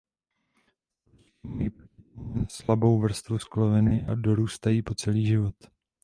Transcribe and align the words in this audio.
Stoličky 1.03 1.55
mají 1.55 1.69
proti 1.69 1.93
tomu 2.15 2.35
jen 2.37 2.47
slabou 2.49 2.99
vrstvu 3.01 3.39
skloviny 3.39 4.05
a 4.05 4.15
dorůstají 4.15 4.81
po 4.81 4.95
celý 4.95 5.25
život. 5.25 5.55